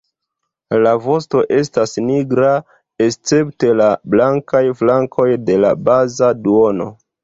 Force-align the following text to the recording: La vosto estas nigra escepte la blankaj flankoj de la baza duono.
La 0.87 0.93
vosto 1.03 1.41
estas 1.57 1.93
nigra 2.07 2.55
escepte 3.09 3.73
la 3.85 3.93
blankaj 4.17 4.67
flankoj 4.83 5.31
de 5.49 5.63
la 5.65 5.77
baza 5.93 6.37
duono. 6.47 6.95